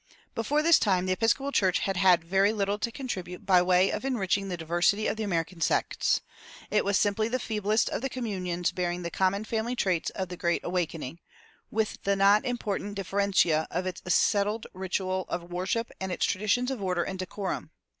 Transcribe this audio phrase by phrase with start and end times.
[0.33, 4.03] Before this time the Episcopal Church had had very little to contribute by way of
[4.03, 6.21] enriching the diversity of the American sects.
[6.71, 10.37] It was simply the feeblest of the communions bearing the common family traits of the
[10.37, 11.19] Great Awakening,
[11.69, 16.81] with the not unimportant differentia of its settled ritual of worship and its traditions of
[16.81, 17.69] order and decorum.